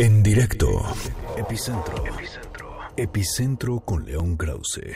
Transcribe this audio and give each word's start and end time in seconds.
En 0.00 0.22
directo. 0.22 0.68
Epicentro. 1.36 2.06
Epicentro. 2.06 2.78
Epicentro 2.96 3.80
con 3.80 4.04
León 4.04 4.36
Krause. 4.36 4.94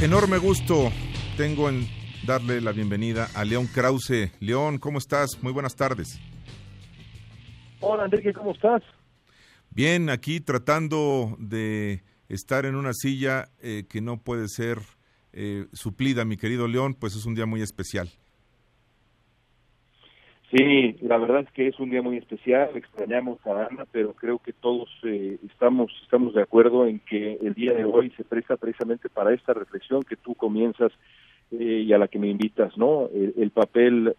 Enorme 0.00 0.38
gusto 0.38 0.92
tengo 1.36 1.68
en 1.68 1.88
darle 2.24 2.60
la 2.60 2.70
bienvenida 2.70 3.26
a 3.34 3.44
León 3.44 3.66
Krause. 3.66 4.30
León, 4.38 4.78
¿cómo 4.78 4.98
estás? 4.98 5.42
Muy 5.42 5.52
buenas 5.52 5.74
tardes. 5.74 6.20
Hola 7.80 8.04
Enrique, 8.04 8.32
¿cómo 8.32 8.52
estás? 8.52 8.82
Bien, 9.70 10.10
aquí 10.10 10.38
tratando 10.38 11.36
de 11.40 12.04
estar 12.30 12.64
en 12.64 12.76
una 12.76 12.92
silla 12.94 13.48
eh, 13.60 13.84
que 13.90 14.00
no 14.00 14.18
puede 14.18 14.48
ser 14.48 14.78
eh, 15.32 15.66
suplida, 15.72 16.24
mi 16.24 16.36
querido 16.36 16.68
León, 16.68 16.96
pues 16.98 17.16
es 17.16 17.26
un 17.26 17.34
día 17.34 17.44
muy 17.44 17.60
especial. 17.60 18.08
Sí, 20.50 20.96
la 21.00 21.16
verdad 21.18 21.42
es 21.42 21.50
que 21.52 21.68
es 21.68 21.78
un 21.78 21.90
día 21.90 22.02
muy 22.02 22.16
especial, 22.16 22.70
extrañamos 22.74 23.44
a 23.46 23.66
Ana, 23.66 23.84
pero 23.92 24.14
creo 24.14 24.38
que 24.38 24.52
todos 24.52 24.88
eh, 25.04 25.38
estamos 25.48 25.92
estamos 26.02 26.34
de 26.34 26.42
acuerdo 26.42 26.86
en 26.86 26.98
que 27.00 27.34
el 27.40 27.54
día 27.54 27.72
de 27.72 27.84
hoy 27.84 28.10
se 28.16 28.24
presta 28.24 28.56
precisamente 28.56 29.08
para 29.08 29.32
esta 29.32 29.52
reflexión 29.52 30.02
que 30.02 30.16
tú 30.16 30.34
comienzas 30.34 30.92
y 31.52 31.92
a 31.92 31.98
la 31.98 32.06
que 32.06 32.20
me 32.20 32.28
invitas, 32.28 32.76
¿no? 32.76 33.08
El, 33.12 33.50
papel 33.50 34.14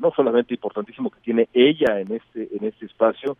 no 0.00 0.12
solamente 0.16 0.54
importantísimo 0.54 1.08
que 1.10 1.20
tiene 1.20 1.48
ella 1.52 2.00
en 2.00 2.10
este 2.10 2.48
en 2.56 2.64
este 2.64 2.86
espacio, 2.86 3.36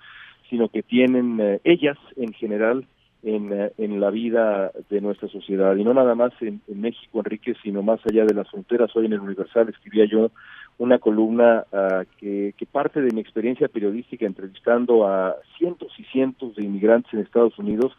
sino 0.49 0.69
que 0.69 0.85
tienen 0.85 1.61
ellas 1.65 1.99
en 2.17 2.33
general 2.35 2.87
en, 3.25 3.73
en, 3.79 4.01
la 4.01 4.11
vida 4.11 4.71
de 4.91 5.01
nuestra 5.01 5.29
sociedad. 5.29 5.75
Y 5.77 5.83
no 5.83 5.95
nada 5.95 6.15
más 6.15 6.33
en, 6.41 6.61
México, 6.69 7.21
Enrique, 7.21 7.55
sino 7.63 7.83
más 7.83 8.01
allá 8.09 8.25
de 8.25 8.35
las 8.35 8.51
fronteras. 8.51 8.95
Hoy 8.95 9.07
en 9.07 9.15
el 9.15 9.21
Universal 9.21 9.69
escribía 9.71 10.05
yo 10.05 10.31
una 10.77 10.99
columna 10.99 11.65
uh, 11.73 12.05
que, 12.19 12.55
que, 12.57 12.67
parte 12.67 13.01
de 13.01 13.13
mi 13.13 13.21
experiencia 13.21 13.69
periodística 13.69 14.27
entrevistando 14.27 15.09
a 15.09 15.37
cientos 15.57 15.93
y 15.99 16.05
cientos 16.05 16.55
de 16.57 16.65
inmigrantes 16.65 17.13
en 17.15 17.21
Estados 17.21 17.59
Unidos. 17.59 17.93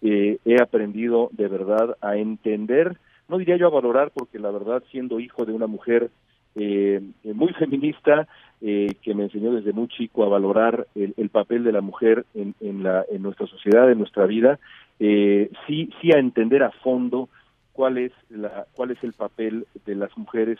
Eh, 0.00 0.38
he 0.46 0.60
aprendido 0.62 1.28
de 1.32 1.48
verdad 1.48 1.96
a 2.00 2.16
entender, 2.16 2.96
no 3.28 3.36
diría 3.36 3.58
yo 3.58 3.66
a 3.66 3.70
valorar, 3.70 4.12
porque 4.14 4.38
la 4.38 4.50
verdad, 4.50 4.82
siendo 4.90 5.20
hijo 5.20 5.44
de 5.44 5.52
una 5.52 5.66
mujer 5.66 6.10
eh, 6.54 7.02
muy 7.22 7.52
feminista, 7.52 8.26
eh, 8.62 8.94
que 9.02 9.14
me 9.14 9.24
enseñó 9.24 9.52
desde 9.52 9.72
muy 9.72 9.88
chico 9.88 10.24
a 10.24 10.28
valorar 10.28 10.86
el, 10.94 11.28
papel 11.30 11.64
de 11.64 11.72
la 11.72 11.80
mujer 11.80 12.26
en, 12.34 12.54
en, 12.60 12.82
la, 12.82 13.04
en 13.10 13.22
nuestra 13.22 13.46
sociedad, 13.46 13.90
en 13.90 13.98
nuestra 13.98 14.26
vida, 14.26 14.58
eh, 14.98 15.50
sí, 15.66 15.90
sí 16.00 16.12
a 16.12 16.18
entender 16.18 16.62
a 16.62 16.70
fondo 16.70 17.28
cuál 17.72 17.98
es, 17.98 18.12
la, 18.28 18.66
cuál 18.74 18.90
es 18.90 19.02
el 19.02 19.14
papel 19.14 19.66
de 19.86 19.94
las 19.94 20.16
mujeres 20.18 20.58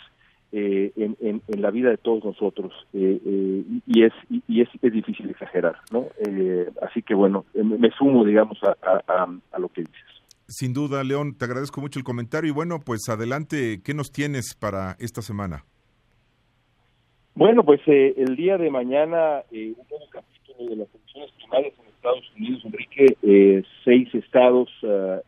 eh, 0.53 0.93
en, 0.97 1.17
en, 1.47 1.63
la 1.63 1.71
vida 1.71 1.91
de 1.91 1.97
todos 1.97 2.25
nosotros 2.25 2.73
eh, 2.93 3.21
eh 3.25 3.65
y 3.87 4.03
es 4.03 4.13
y 4.49 4.61
es, 4.63 4.69
es 4.83 4.93
difícil 4.93 5.31
exagerar 5.31 5.77
no 5.93 6.07
eh, 6.27 6.69
así 6.83 7.03
que 7.03 7.15
bueno 7.15 7.45
me 7.55 7.89
sumo 7.93 8.25
digamos 8.25 8.59
a, 8.65 8.77
a, 8.83 9.29
a, 9.53 9.59
lo 9.61 9.69
que 9.69 9.83
dices. 9.83 10.11
Sin 10.49 10.73
duda 10.73 11.05
León 11.05 11.37
te 11.37 11.45
agradezco 11.45 11.81
mucho 11.81 12.01
el 12.01 12.05
comentario 12.05 12.49
y 12.49 12.53
bueno 12.53 12.81
pues 12.81 13.09
adelante 13.09 13.81
qué 13.85 13.95
nos 13.95 14.11
tienes 14.11 14.57
para 14.57 14.97
esta 14.99 15.23
semana 15.23 15.67
bueno, 17.35 17.65
pues 17.65 17.81
eh, 17.87 18.15
el 18.17 18.37
día 18.37 18.59
de 18.59 18.71
mañana 18.71 19.43
eh, 19.51 19.73
un 19.77 19.87
nuevo 19.89 20.07
capítulo 20.11 20.71
de 20.71 20.77
las 20.77 20.89
elecciones 20.95 21.31
primarias 21.33 21.75
en 21.79 21.87
Estados 21.87 22.33
Unidos, 22.37 22.63
Enrique, 22.65 23.17
eh, 23.23 23.63
seis 23.85 24.15
estados 24.15 24.71
uh, 24.83 25.21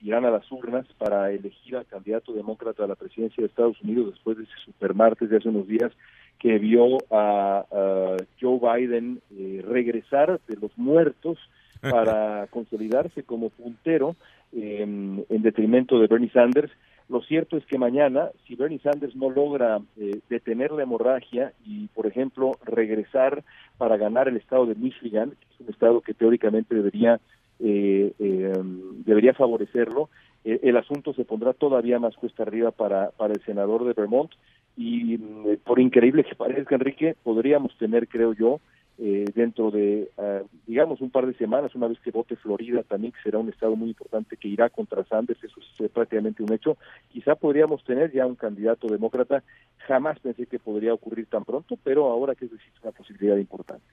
irán 0.00 0.24
a 0.24 0.30
las 0.30 0.50
urnas 0.50 0.86
para 0.96 1.32
elegir 1.32 1.76
al 1.76 1.86
candidato 1.86 2.32
demócrata 2.32 2.84
a 2.84 2.86
la 2.86 2.94
presidencia 2.94 3.42
de 3.42 3.48
Estados 3.48 3.80
Unidos 3.82 4.12
después 4.12 4.38
de 4.38 4.44
ese 4.44 4.52
supermartes 4.64 5.28
de 5.28 5.36
hace 5.36 5.48
unos 5.48 5.66
días 5.66 5.92
que 6.38 6.58
vio 6.58 6.98
a, 7.10 7.64
a 7.70 8.16
Joe 8.40 8.60
Biden 8.60 9.20
regresar 9.66 10.40
de 10.46 10.56
los 10.56 10.76
muertos 10.78 11.38
para 11.80 12.46
consolidarse 12.50 13.24
como 13.24 13.50
puntero 13.50 14.14
en 14.52 15.24
detrimento 15.28 15.98
de 15.98 16.06
Bernie 16.06 16.30
Sanders 16.30 16.72
lo 17.10 17.20
cierto 17.22 17.56
es 17.56 17.66
que 17.66 17.76
mañana, 17.76 18.30
si 18.46 18.54
Bernie 18.54 18.78
Sanders 18.78 19.16
no 19.16 19.30
logra 19.30 19.80
eh, 19.98 20.20
detener 20.28 20.70
la 20.70 20.84
hemorragia 20.84 21.52
y, 21.66 21.88
por 21.88 22.06
ejemplo, 22.06 22.52
regresar 22.64 23.42
para 23.78 23.96
ganar 23.96 24.28
el 24.28 24.36
estado 24.36 24.64
de 24.64 24.76
Michigan, 24.76 25.30
que 25.30 25.46
es 25.54 25.60
un 25.60 25.68
estado 25.70 26.00
que 26.02 26.14
teóricamente 26.14 26.72
debería 26.72 27.20
eh, 27.58 28.12
eh, 28.18 28.62
debería 29.04 29.34
favorecerlo, 29.34 30.08
el 30.44 30.74
asunto 30.76 31.12
se 31.12 31.26
pondrá 31.26 31.52
todavía 31.52 31.98
más 31.98 32.16
cuesta 32.16 32.44
arriba 32.44 32.70
para, 32.70 33.10
para 33.10 33.34
el 33.34 33.44
senador 33.44 33.84
de 33.84 33.92
Vermont. 33.92 34.30
Y, 34.76 35.18
mm, 35.18 35.56
por 35.64 35.80
increíble 35.80 36.24
que 36.24 36.36
parezca, 36.36 36.76
Enrique, 36.76 37.16
podríamos 37.24 37.76
tener, 37.76 38.06
creo 38.06 38.32
yo, 38.32 38.60
eh, 39.02 39.24
dentro 39.34 39.70
de, 39.70 40.10
uh, 40.18 40.46
digamos, 40.66 41.00
un 41.00 41.10
par 41.10 41.26
de 41.26 41.32
semanas, 41.34 41.74
una 41.74 41.88
vez 41.88 41.98
que 42.00 42.10
vote 42.10 42.36
Florida 42.36 42.82
también, 42.82 43.14
que 43.14 43.22
será 43.22 43.38
un 43.38 43.48
estado 43.48 43.74
muy 43.74 43.88
importante 43.88 44.36
que 44.36 44.48
irá 44.48 44.68
contra 44.68 45.06
Sanders, 45.06 45.42
eso 45.42 45.58
es 45.58 45.90
prácticamente 45.90 46.42
un 46.42 46.52
hecho, 46.52 46.76
quizá 47.08 47.34
podríamos 47.34 47.82
tener 47.84 48.12
ya 48.12 48.26
un 48.26 48.34
candidato 48.34 48.88
demócrata, 48.88 49.42
jamás 49.88 50.20
pensé 50.20 50.44
que 50.44 50.58
podría 50.58 50.92
ocurrir 50.92 51.26
tan 51.26 51.46
pronto, 51.46 51.78
pero 51.82 52.10
ahora 52.10 52.34
que 52.34 52.44
decir, 52.44 52.70
una 52.82 52.92
posibilidad 52.92 53.38
importante. 53.38 53.86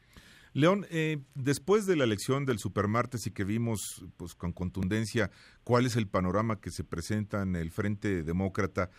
León, 0.51 0.85
eh, 0.89 1.19
después 1.35 1.85
de 1.85 1.95
la 1.95 2.03
elección 2.03 2.45
del 2.45 2.59
supermartes 2.59 3.27
y 3.27 3.31
que 3.31 3.45
vimos 3.45 4.05
pues, 4.17 4.35
con 4.35 4.51
contundencia 4.51 5.31
cuál 5.63 5.85
es 5.85 5.95
el 5.95 6.07
panorama 6.07 6.59
que 6.59 6.71
se 6.71 6.83
presenta 6.83 7.43
en 7.43 7.55
el 7.55 7.71
Frente 7.71 8.23
Demócrata, 8.23 8.89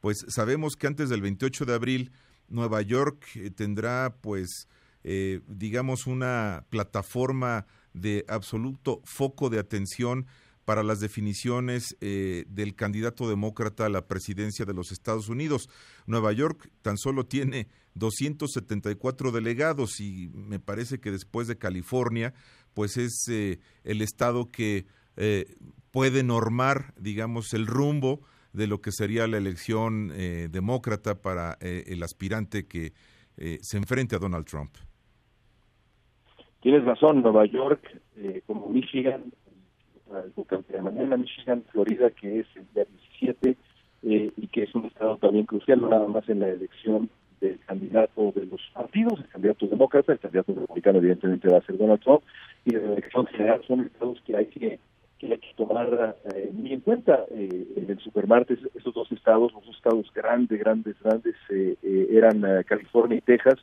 pues 0.00 0.24
sabemos 0.26 0.74
que 0.74 0.88
antes 0.88 1.08
del 1.08 1.22
28 1.22 1.66
de 1.66 1.74
abril 1.74 2.12
Nueva 2.48 2.82
York 2.82 3.26
eh, 3.36 3.50
tendrá 3.50 4.16
pues 4.20 4.66
eh, 5.04 5.40
digamos, 5.48 6.06
una 6.06 6.64
plataforma 6.70 7.66
de 7.92 8.24
absoluto 8.28 9.00
foco 9.04 9.50
de 9.50 9.58
atención 9.58 10.26
para 10.64 10.84
las 10.84 11.00
definiciones 11.00 11.96
eh, 12.00 12.44
del 12.48 12.76
candidato 12.76 13.28
demócrata 13.28 13.86
a 13.86 13.88
la 13.88 14.06
presidencia 14.06 14.64
de 14.64 14.74
los 14.74 14.92
Estados 14.92 15.28
Unidos. 15.28 15.68
Nueva 16.06 16.32
York 16.32 16.70
tan 16.82 16.98
solo 16.98 17.26
tiene 17.26 17.66
274 17.94 19.32
delegados 19.32 19.98
y 20.00 20.30
me 20.32 20.60
parece 20.60 21.00
que 21.00 21.10
después 21.10 21.48
de 21.48 21.58
California, 21.58 22.32
pues 22.74 22.96
es 22.96 23.24
eh, 23.28 23.58
el 23.84 24.02
estado 24.02 24.50
que 24.50 24.86
puede 25.90 26.22
normar, 26.22 26.94
digamos, 26.98 27.52
el 27.52 27.66
rumbo 27.66 28.22
de 28.54 28.66
lo 28.66 28.80
que 28.80 28.92
sería 28.92 29.26
la 29.26 29.36
elección 29.36 30.08
demócrata 30.50 31.20
para 31.20 31.58
el 31.60 32.02
aspirante 32.02 32.66
que 32.66 32.94
se 33.36 33.76
enfrente 33.76 34.16
a 34.16 34.18
Donald 34.18 34.46
Trump. 34.46 34.74
Tienes 36.62 36.84
razón, 36.84 37.22
Nueva 37.22 37.44
York, 37.44 37.80
eh, 38.16 38.42
como 38.46 38.68
Michigan, 38.68 39.32
de 40.68 40.82
mañana 40.82 41.16
Michigan, 41.16 41.64
Florida, 41.72 42.10
que 42.10 42.40
es 42.40 42.46
el 42.54 42.66
día 42.74 42.84
17, 43.18 43.56
eh, 44.04 44.32
y 44.36 44.46
que 44.46 44.62
es 44.62 44.74
un 44.74 44.86
estado 44.86 45.16
también 45.16 45.46
crucial, 45.46 45.80
no 45.80 45.88
nada 45.88 46.06
más 46.06 46.28
en 46.28 46.40
la 46.40 46.48
elección 46.48 47.10
del 47.40 47.58
candidato 47.66 48.32
de 48.36 48.46
los 48.46 48.60
partidos, 48.72 49.18
el 49.18 49.28
candidato 49.28 49.66
demócrata, 49.66 50.12
el 50.12 50.20
candidato 50.20 50.54
republicano 50.54 50.98
evidentemente 50.98 51.48
va 51.48 51.58
a 51.58 51.62
ser 51.62 51.76
Donald 51.76 52.00
Trump, 52.00 52.22
y 52.64 52.70
la 52.70 52.92
elección 52.92 53.26
general 53.26 53.60
son 53.66 53.80
estados 53.80 54.22
que 54.24 54.36
hay 54.36 54.46
que, 54.46 54.78
que, 55.18 55.32
hay 55.32 55.38
que 55.38 55.54
tomar 55.56 56.16
eh, 56.34 56.50
muy 56.52 56.72
en 56.72 56.80
cuenta. 56.80 57.24
Eh, 57.30 57.66
en 57.76 57.90
el 57.90 57.98
supermartes, 57.98 58.60
esos 58.76 58.94
dos 58.94 59.10
estados, 59.10 59.52
los 59.52 59.66
dos 59.66 59.74
estados 59.74 60.12
grandes, 60.14 60.60
grandes, 60.60 60.94
grandes, 61.02 61.34
eh, 61.50 61.76
eh 61.82 62.06
eran 62.10 62.42
California 62.64 63.18
y 63.18 63.22
Texas, 63.22 63.58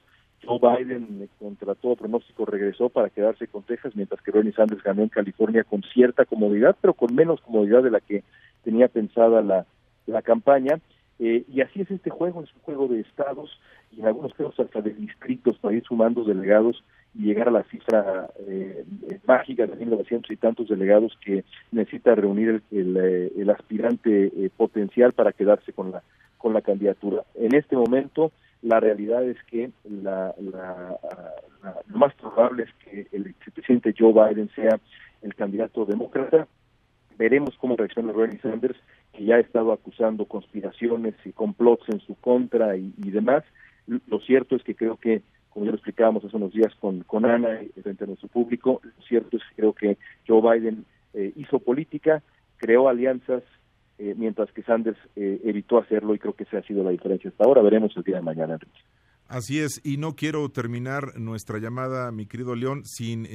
Biden, 0.57 1.29
contra 1.37 1.75
todo 1.75 1.95
pronóstico, 1.95 2.45
regresó 2.45 2.89
para 2.89 3.09
quedarse 3.09 3.47
con 3.47 3.63
Texas, 3.63 3.95
mientras 3.95 4.21
que 4.21 4.31
Bernie 4.31 4.53
Sanders 4.53 4.81
ganó 4.81 5.03
en 5.03 5.09
California 5.09 5.63
con 5.63 5.83
cierta 5.83 6.25
comodidad, 6.25 6.75
pero 6.81 6.93
con 6.93 7.13
menos 7.13 7.41
comodidad 7.41 7.83
de 7.83 7.91
la 7.91 7.99
que 7.99 8.23
tenía 8.63 8.87
pensada 8.87 9.41
la, 9.41 9.65
la 10.07 10.21
campaña. 10.21 10.79
Eh, 11.19 11.43
y 11.53 11.61
así 11.61 11.81
es 11.81 11.91
este 11.91 12.09
juego, 12.09 12.41
es 12.41 12.53
un 12.55 12.61
juego 12.61 12.87
de 12.87 13.01
estados 13.01 13.59
y 13.91 13.99
en 13.99 14.07
algunos 14.07 14.33
casos 14.33 14.57
hasta 14.59 14.81
de 14.81 14.93
distritos 14.93 15.57
para 15.59 15.75
ir 15.75 15.83
sumando 15.83 16.23
delegados 16.23 16.81
y 17.13 17.25
llegar 17.25 17.49
a 17.49 17.51
la 17.51 17.63
cifra 17.63 18.29
eh, 18.47 18.85
mágica 19.27 19.67
de 19.67 19.75
1900 19.75 20.31
y 20.31 20.37
tantos 20.37 20.69
delegados 20.69 21.17
que 21.23 21.43
necesita 21.71 22.15
reunir 22.15 22.61
el, 22.71 22.95
el, 22.95 23.49
eh, 23.49 23.51
aspirante 23.51 24.31
potencial 24.55 25.11
para 25.11 25.33
quedarse 25.33 25.73
con 25.73 25.91
la 25.91 26.03
con 26.37 26.53
la 26.53 26.61
candidatura. 26.61 27.23
En 27.35 27.53
este 27.53 27.75
momento 27.75 28.31
la 28.61 28.79
realidad 28.79 29.23
es 29.23 29.41
que 29.43 29.71
la, 29.83 30.33
lo 31.87 31.97
más 31.97 32.13
probable 32.15 32.63
es 32.63 32.73
que 32.83 33.07
el 33.11 33.23
vicepresidente 33.23 33.93
Joe 33.97 34.13
Biden 34.13 34.49
sea 34.55 34.79
el 35.21 35.35
candidato 35.35 35.85
demócrata. 35.85 36.47
Veremos 37.17 37.55
cómo 37.57 37.75
reacciona 37.75 38.13
Bernie 38.13 38.39
Sanders, 38.39 38.77
que 39.13 39.25
ya 39.25 39.35
ha 39.35 39.39
estado 39.39 39.71
acusando 39.71 40.25
conspiraciones 40.25 41.15
y 41.25 41.31
complots 41.31 41.87
en 41.89 41.99
su 42.01 42.15
contra 42.15 42.77
y, 42.77 42.91
demás. 42.97 43.43
Lo 43.87 44.19
cierto 44.19 44.55
es 44.55 44.63
que 44.63 44.75
creo 44.75 44.97
que, 44.97 45.21
como 45.49 45.65
ya 45.65 45.71
lo 45.71 45.77
explicábamos 45.77 46.23
hace 46.23 46.37
unos 46.37 46.53
días 46.53 46.73
con, 46.75 47.01
con 47.03 47.25
Ana 47.25 47.61
y 47.61 47.81
frente 47.81 48.03
a 48.03 48.07
nuestro 48.07 48.29
público, 48.29 48.81
lo 48.83 49.03
cierto 49.03 49.37
es 49.37 49.43
que 49.43 49.55
creo 49.55 49.73
que 49.73 49.97
Joe 50.27 50.41
Biden 50.41 50.85
eh, 51.13 51.33
hizo 51.35 51.59
política, 51.59 52.21
creó 52.57 52.87
alianzas 52.87 53.43
mientras 54.15 54.51
que 54.51 54.63
Sanders 54.63 54.97
evitó 55.15 55.77
hacerlo 55.77 56.15
y 56.15 56.19
creo 56.19 56.33
que 56.33 56.43
esa 56.43 56.59
ha 56.59 56.63
sido 56.63 56.83
la 56.83 56.91
diferencia 56.91 57.29
hasta 57.29 57.43
ahora. 57.43 57.61
Veremos 57.61 57.91
el 57.97 58.03
día 58.03 58.15
de 58.15 58.21
mañana, 58.21 58.53
Enrique. 58.53 58.79
Así 59.27 59.59
es, 59.59 59.81
y 59.83 59.97
no 59.97 60.15
quiero 60.15 60.49
terminar 60.49 61.19
nuestra 61.19 61.59
llamada, 61.59 62.11
mi 62.11 62.25
querido 62.25 62.55
León, 62.55 62.83
sin 62.85 63.27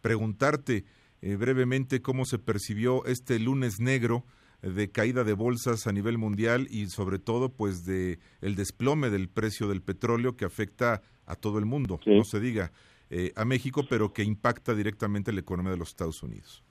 preguntarte 0.00 0.84
brevemente 1.22 2.02
cómo 2.02 2.24
se 2.24 2.38
percibió 2.38 3.04
este 3.06 3.38
lunes 3.38 3.80
negro 3.80 4.24
de 4.64 4.90
caída 4.90 5.24
de 5.24 5.34
bolsas 5.34 5.86
a 5.86 5.92
nivel 5.92 6.18
mundial 6.18 6.66
y 6.70 6.86
sobre 6.86 7.18
todo 7.18 7.50
pues 7.50 7.84
de 7.84 8.18
el 8.40 8.54
desplome 8.54 9.10
del 9.10 9.28
precio 9.28 9.68
del 9.68 9.82
petróleo 9.82 10.36
que 10.36 10.44
afecta 10.44 11.02
a 11.26 11.36
todo 11.36 11.58
el 11.58 11.66
mundo, 11.66 12.00
no 12.06 12.24
se 12.24 12.40
diga 12.40 12.72
eh, 13.10 13.32
a 13.36 13.44
México, 13.44 13.84
pero 13.88 14.12
que 14.12 14.22
impacta 14.22 14.74
directamente 14.74 15.32
la 15.32 15.40
economía 15.40 15.72
de 15.72 15.78
los 15.78 15.88
Estados 15.90 16.22
Unidos. 16.22 16.64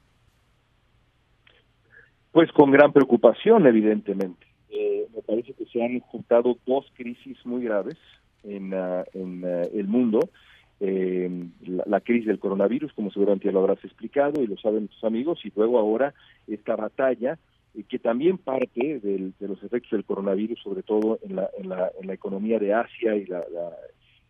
Pues 2.33 2.51
con 2.51 2.71
gran 2.71 2.91
preocupación, 2.91 3.65
evidentemente. 3.65 4.45
Eh, 4.69 5.07
me 5.15 5.21
parece 5.21 5.53
que 5.53 5.65
se 5.67 5.81
han 5.81 5.99
juntado 6.01 6.57
dos 6.65 6.85
crisis 6.95 7.37
muy 7.45 7.63
graves 7.63 7.95
en, 8.43 8.73
ah, 8.73 9.05
ah, 9.05 9.61
el 9.73 9.87
mundo. 9.87 10.19
Eh, 10.81 11.29
la, 11.65 11.83
la, 11.85 12.01
crisis 12.01 12.27
del 12.27 12.39
coronavirus, 12.39 12.91
como 12.91 13.11
seguramente 13.11 13.49
lo 13.51 13.59
habrás 13.61 13.81
explicado 13.85 14.43
y 14.43 14.47
lo 14.47 14.57
saben 14.57 14.89
tus 14.89 15.03
amigos, 15.05 15.39
y 15.45 15.53
luego 15.55 15.79
ahora 15.79 16.13
esta 16.47 16.75
batalla 16.75 17.39
que 17.87 17.97
también 17.97 18.37
parte 18.37 18.99
de 18.99 19.33
los 19.39 19.63
efectos 19.63 19.91
del 19.91 20.05
coronavirus, 20.05 20.59
sobre 20.61 20.83
todo 20.83 21.19
en 21.23 21.35
la, 21.35 21.49
en 21.57 21.69
la, 21.69 21.91
en 21.99 22.07
la 22.07 22.13
economía 22.13 22.59
de 22.59 22.73
Asia 22.73 23.15
y 23.15 23.25
la, 23.25 23.43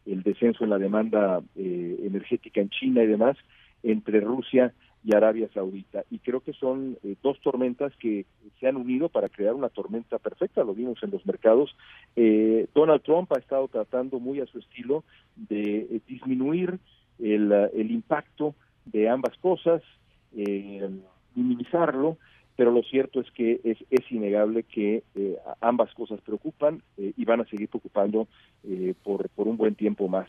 el 0.06 0.24
descenso 0.24 0.64
en 0.64 0.70
la 0.70 0.78
demanda 0.78 1.42
eh, 1.56 1.98
energética 2.04 2.62
en 2.62 2.70
China 2.70 3.04
y 3.04 3.08
demás, 3.08 3.38
entre 3.84 4.22
Rusia 4.22 4.74
y 5.04 5.16
Arabia 5.16 5.50
Saudita. 5.54 6.04
Y 6.10 6.20
creo 6.20 6.42
que 6.42 6.54
son 6.54 6.98
eh, 7.04 7.16
dos 7.22 7.40
tormentas 7.42 7.94
que 7.98 8.26
se 8.60 8.68
han 8.68 8.78
unido 8.78 9.10
para 9.10 9.30
crear 9.30 9.54
una 9.54 9.70
tormenta 9.70 10.20
perfecta, 10.20 10.64
lo 10.64 10.74
vimos 10.74 11.02
en 11.04 11.12
los 11.12 11.26
mercados. 11.26 11.76
Eh, 12.16 12.68
Donald 12.74 13.02
Trump 13.04 13.32
ha 13.34 13.40
estado 13.40 13.68
tratando 13.68 14.20
muy 14.20 14.40
a 14.40 14.46
su 14.46 14.60
estilo 14.60 15.04
de 15.36 16.02
disminuir 16.08 16.80
el, 17.20 17.52
el 17.52 17.92
impacto 17.92 18.56
de 18.86 19.10
ambas 19.10 19.38
cosas, 19.38 19.82
minimizarlo, 21.36 22.18
pero 22.56 22.72
lo 22.72 22.84
cierto 22.84 23.20
es 23.20 23.30
que 23.32 23.60
es, 23.64 23.78
es 23.90 24.12
innegable 24.12 24.64
que 24.64 25.04
eh, 25.16 25.38
ambas 25.62 25.94
cosas 25.94 26.22
preocupan 26.22 26.82
eh, 26.98 27.14
y 27.18 27.26
van 27.26 27.42
a 27.42 27.46
seguir 27.46 27.70
preocupando 27.70 28.28
eh, 28.64 28.94
por, 29.04 29.30
por 29.30 29.48
un 29.48 29.58
buen 29.58 29.76
tiempo 29.76 30.08
más. 30.08 30.28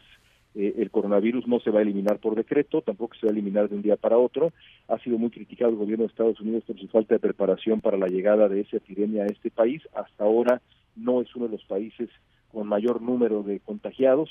El 0.54 0.90
coronavirus 0.90 1.46
no 1.48 1.58
se 1.60 1.70
va 1.70 1.80
a 1.80 1.82
eliminar 1.82 2.18
por 2.18 2.36
decreto, 2.36 2.80
tampoco 2.80 3.14
se 3.16 3.26
va 3.26 3.30
a 3.30 3.32
eliminar 3.32 3.68
de 3.68 3.76
un 3.76 3.82
día 3.82 3.96
para 3.96 4.18
otro. 4.18 4.52
Ha 4.88 4.98
sido 5.00 5.18
muy 5.18 5.30
criticado 5.30 5.70
el 5.70 5.76
gobierno 5.76 6.04
de 6.04 6.10
Estados 6.10 6.40
Unidos 6.40 6.64
por 6.64 6.78
su 6.78 6.86
falta 6.88 7.14
de 7.14 7.20
preparación 7.20 7.80
para 7.80 7.98
la 7.98 8.06
llegada 8.06 8.48
de 8.48 8.60
esa 8.60 8.76
epidemia 8.76 9.24
a 9.24 9.26
este 9.26 9.50
país. 9.50 9.82
Hasta 9.94 10.24
ahora 10.24 10.62
no 10.94 11.20
es 11.20 11.34
uno 11.34 11.46
de 11.46 11.52
los 11.52 11.64
países 11.64 12.08
con 12.52 12.68
mayor 12.68 13.02
número 13.02 13.42
de 13.42 13.58
contagiados, 13.60 14.30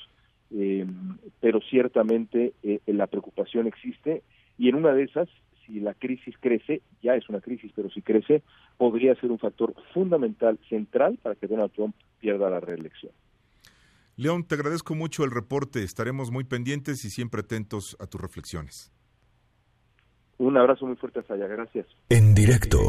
pero 1.40 1.60
ciertamente 1.70 2.54
la 2.86 3.08
preocupación 3.08 3.68
existe 3.68 4.24
y 4.58 4.70
en 4.70 4.76
una 4.76 4.94
de 4.94 5.04
esas 5.04 5.28
si 5.66 5.80
la 5.80 5.94
crisis 5.94 6.36
crece, 6.40 6.82
ya 7.02 7.16
es 7.16 7.28
una 7.30 7.42
crisis, 7.42 7.72
pero 7.76 7.90
si 7.90 8.02
crece, 8.02 8.44
podría 8.78 9.16
ser 9.16 9.32
un 9.32 9.40
factor 9.40 9.74
fundamental, 9.94 10.60
central, 10.70 11.18
para 11.22 11.36
que 11.36 11.48
Donald 11.48 11.72
Trump 11.72 11.96
pierda 12.20 12.50
la 12.50 12.60
reelección. 12.60 13.12
León, 14.16 14.44
te 14.44 14.56
agradezco 14.56 14.96
mucho 14.96 15.24
el 15.24 15.32
reporte. 15.32 15.84
Estaremos 15.84 16.32
muy 16.32 16.44
pendientes 16.44 17.04
y 17.06 17.10
siempre 17.10 17.42
atentos 17.42 17.98
a 18.00 18.08
tus 18.08 18.22
reflexiones. 18.22 18.92
Un 20.38 20.58
abrazo 20.58 20.86
muy 20.86 20.96
fuerte 20.96 21.20
hasta 21.20 21.34
allá. 21.34 21.48
Gracias. 21.48 21.88
En 22.10 22.36
directo. 22.36 22.80